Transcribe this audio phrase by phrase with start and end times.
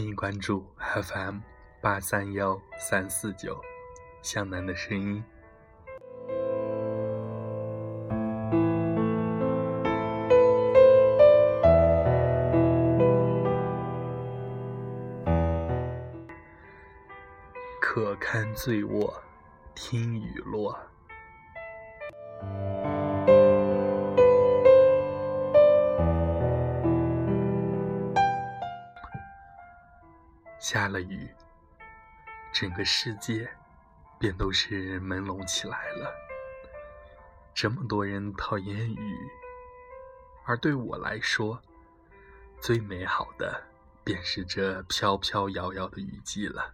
[0.00, 1.40] 欢迎关注 FM
[1.82, 3.60] 八三幺三四九，
[4.22, 5.22] 向南的声音。
[17.78, 19.22] 可堪醉卧，
[19.74, 20.89] 听雨落。
[30.72, 31.28] 下了雨，
[32.52, 33.50] 整个世界
[34.20, 36.14] 便都是朦胧起来了。
[37.52, 39.16] 这么多人讨厌雨，
[40.44, 41.60] 而对我来说，
[42.60, 43.60] 最美好的
[44.04, 46.72] 便是这飘飘摇摇的雨季了。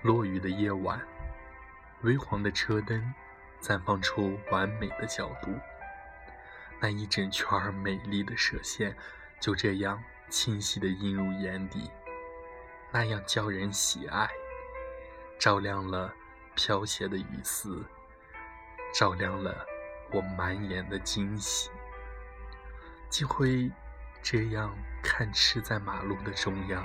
[0.00, 0.98] 落雨的夜晚，
[2.00, 3.12] 微黄的车灯
[3.60, 5.52] 绽放出完美的角度，
[6.80, 8.96] 那一整圈美丽的射线
[9.38, 11.90] 就这样清晰地映入眼底，
[12.92, 14.28] 那样叫人喜爱，
[15.38, 16.12] 照亮了
[16.54, 17.84] 飘斜的雨丝，
[18.94, 19.66] 照亮了
[20.12, 21.70] 我满眼的惊喜，
[23.08, 23.70] 竟会
[24.22, 26.84] 这样看痴在马路的中央。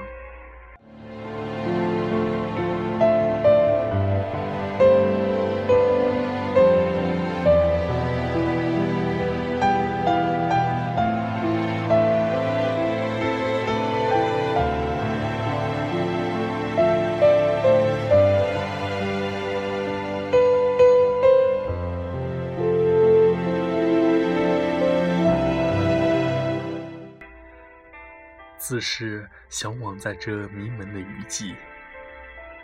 [28.61, 31.55] 自是向往在这迷蒙的雨季，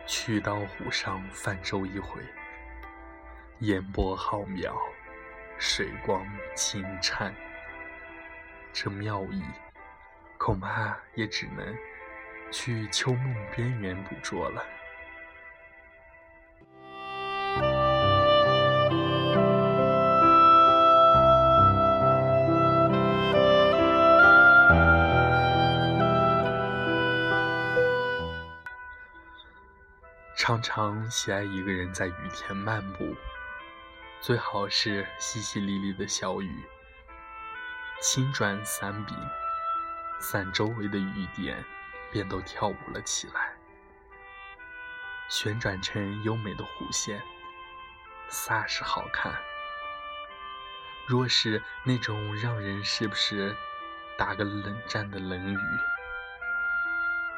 [0.05, 2.21] 去到湖上泛舟一回。
[3.61, 4.75] 烟波浩渺，
[5.57, 6.23] 水光
[6.55, 7.33] 清颤，
[8.71, 9.41] 这妙意，
[10.37, 11.75] 恐怕也只能
[12.51, 14.63] 去秋梦边缘捕捉了。
[30.47, 33.13] 常常喜爱一个人在雨天漫步，
[34.21, 36.63] 最好是淅淅沥沥的小雨，
[38.01, 39.13] 轻转伞柄，
[40.21, 41.61] 伞周围的雨点
[42.13, 43.57] 便都跳舞了起来，
[45.27, 47.21] 旋转成优美的弧线，
[48.29, 49.33] 煞是好看。
[51.09, 53.53] 若是那种让人时不时
[54.17, 55.59] 打个冷战的冷雨，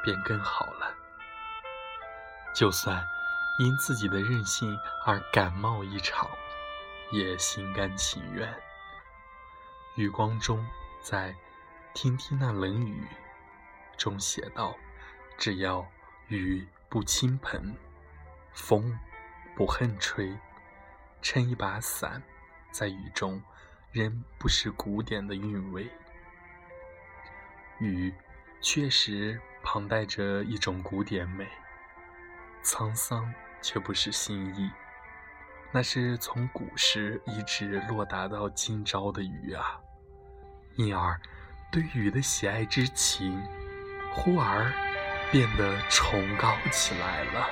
[0.03, 0.95] 便更好了。
[2.53, 3.05] 就算
[3.59, 6.29] 因自己的任性而感冒一场，
[7.11, 8.53] 也心甘情愿。
[9.95, 10.65] 余光中
[11.01, 11.35] 在
[11.93, 13.07] 听听那冷雨
[13.97, 14.75] 中写道
[15.37, 15.85] ：“只要
[16.27, 17.75] 雨不倾盆，
[18.53, 18.97] 风
[19.55, 20.37] 不横吹，
[21.21, 22.21] 撑一把伞，
[22.71, 23.41] 在雨中
[23.91, 25.89] 仍不失古典的韵味。”
[27.79, 28.13] 雨
[28.61, 31.47] 确实旁带着一种古典美。
[32.63, 34.69] 沧桑却不是新意，
[35.71, 39.79] 那是从古时一直落达到今朝的雨啊！
[40.75, 41.19] 因而，
[41.71, 43.41] 对雨的喜爱之情，
[44.13, 44.71] 忽而
[45.31, 47.49] 变得崇高起来了。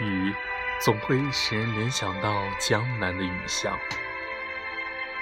[0.00, 0.34] 雨
[0.80, 3.78] 总会使人联想到江南的雨巷。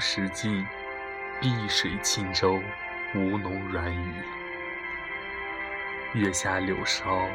[0.00, 0.66] 石尽，
[1.40, 2.58] 碧水轻舟，
[3.14, 4.14] 吴侬软语。
[6.14, 7.28] 月下柳梢，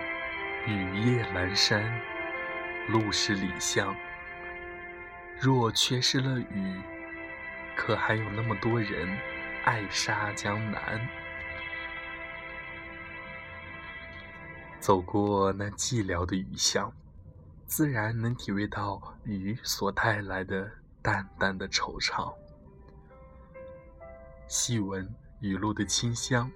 [0.65, 2.01] 雨夜阑珊，
[2.87, 3.95] 路是里巷。
[5.39, 6.81] 若缺失了雨，
[7.77, 9.15] 可还有那么多人
[9.63, 11.07] 爱杀江南？
[14.79, 16.91] 走过那寂寥的雨巷，
[17.67, 20.69] 自然能体会到雨所带来的。
[21.05, 22.33] 淡淡的惆怅。
[24.47, 26.51] 细闻雨露的清香，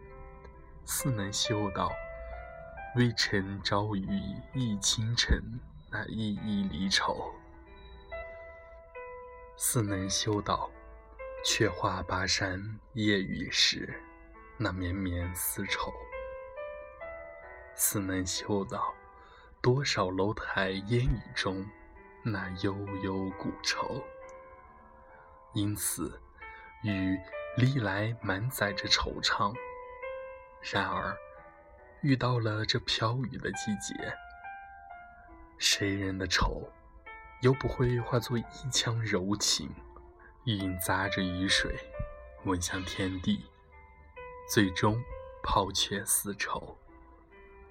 [0.85, 1.91] 似能嗅到
[2.95, 4.05] 微尘朝雨
[4.53, 5.41] 浥轻尘
[5.89, 7.33] 那依依离愁，
[9.57, 10.69] 似能嗅到
[11.43, 13.99] 却话巴山夜雨时
[14.57, 15.91] 那绵绵丝绸，
[17.75, 18.93] 似能嗅到
[19.61, 21.65] 多少楼台烟雨中
[22.23, 24.03] 那悠悠古愁。
[25.53, 26.21] 因此，
[26.83, 27.19] 雨
[27.57, 29.53] 历来满载着惆怅。
[30.61, 31.17] 然而，
[32.01, 33.93] 遇到了这飘雨的季节，
[35.57, 36.69] 谁人的愁
[37.41, 39.69] 又不会化作一腔柔情，
[40.45, 41.75] 晕杂着雨水，
[42.45, 43.45] 吻向天地，
[44.49, 45.01] 最终
[45.43, 46.77] 抛却丝绸，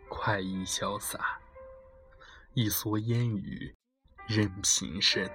[0.08, 1.38] 快意潇洒，
[2.54, 3.74] 一蓑烟雨
[4.26, 5.28] 任平生。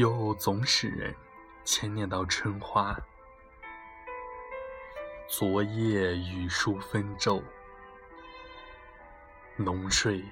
[0.00, 1.14] 又总使人
[1.62, 2.98] 牵念到春花。
[5.28, 7.42] 昨夜雨疏风骤，
[9.56, 10.24] 浓睡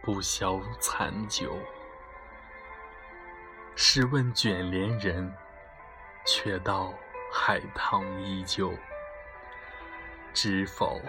[0.00, 1.58] 不消残酒。
[3.74, 5.34] 试问卷帘人，
[6.24, 6.94] 却道
[7.32, 8.72] 海棠依旧。
[10.32, 11.00] 知否，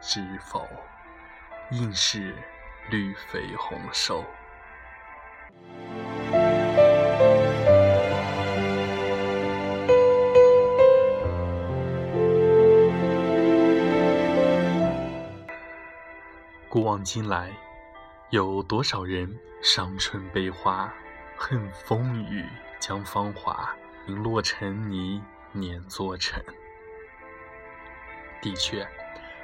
[0.00, 0.64] 知否，
[1.72, 2.36] 应是
[2.88, 4.24] 绿肥红瘦。
[16.72, 17.54] 古往今来，
[18.30, 20.90] 有多少人伤春悲花，
[21.36, 22.48] 恨风雨
[22.80, 23.76] 将芳华
[24.06, 25.22] 零落成泥
[25.52, 26.42] 碾作尘？
[28.40, 28.88] 的确，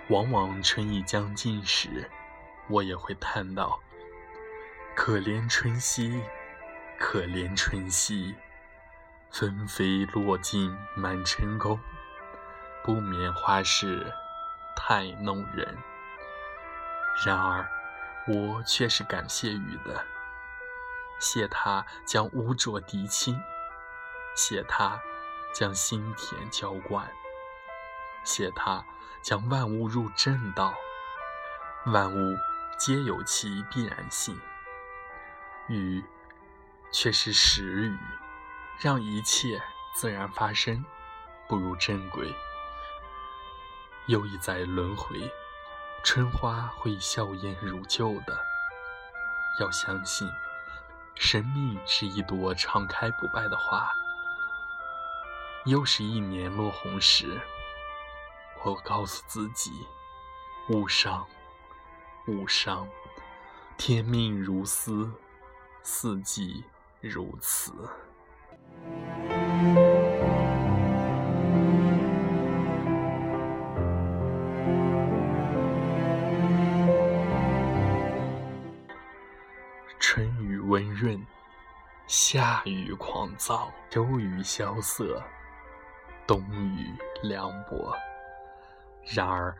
[0.08, 2.08] 往往春意将尽时，
[2.66, 3.78] 我也会叹道
[4.96, 6.22] ：“可怜春熙，
[6.98, 8.34] 可怜春熙，
[9.30, 11.78] 纷飞落尽满城宫，
[12.82, 14.10] 不免花事
[14.74, 15.76] 太弄人。”
[17.24, 17.68] 然而，
[18.26, 20.06] 我却是感谢雨的，
[21.18, 23.40] 谢它将污浊涤清，
[24.36, 25.00] 谢它
[25.52, 27.10] 将心田浇灌，
[28.22, 28.84] 谢它
[29.20, 30.72] 将万物入正道。
[31.86, 32.36] 万物
[32.78, 34.40] 皆有其必然性，
[35.68, 36.04] 雨
[36.92, 37.98] 却是时雨，
[38.78, 39.60] 让一切
[39.94, 40.84] 自然发生，
[41.48, 42.32] 步入正轨，
[44.06, 45.28] 又一载轮回。
[46.04, 48.38] 春花会笑颜如旧的，
[49.60, 50.28] 要相信，
[51.14, 53.90] 生命是一朵常开不败的花。
[55.66, 57.38] 又是一年落红时，
[58.64, 59.86] 我告诉自己，
[60.70, 61.26] 勿伤，
[62.26, 62.88] 勿伤，
[63.76, 65.12] 天命如斯，
[65.82, 66.64] 四季
[67.00, 67.72] 如此。
[80.78, 81.26] 温润，
[82.06, 85.20] 夏雨狂躁，秋雨萧瑟，
[86.24, 87.92] 冬雨凉薄。
[89.12, 89.56] 然而，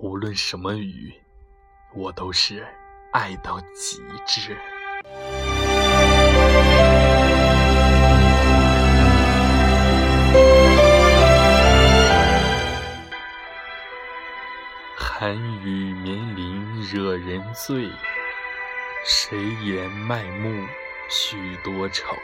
[0.00, 1.14] 无论什么雨，
[1.94, 2.66] 我都是
[3.12, 4.58] 爱到极致。
[14.96, 17.88] 寒雨绵绵惹人醉。
[19.08, 20.66] 谁言卖木
[21.08, 22.16] 许多愁？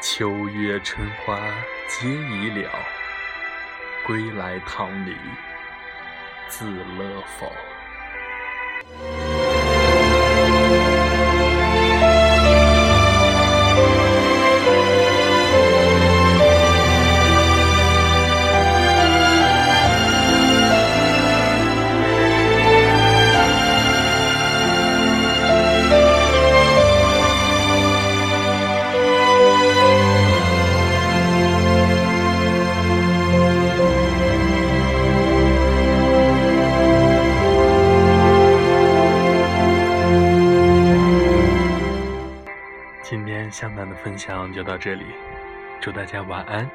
[0.00, 1.36] 秋月春花
[1.88, 2.70] 皆已了，
[4.06, 5.16] 归来堂里
[6.48, 6.64] 自
[6.96, 7.52] 乐否？
[43.64, 45.06] 今天向南的分享就到这里，
[45.80, 46.70] 祝大家晚安，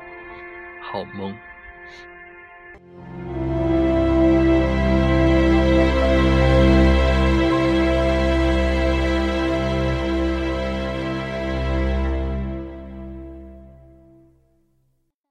[0.81, 1.37] 好梦。